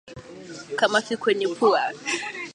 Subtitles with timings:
[0.79, 1.83] Kamasi kwenye pua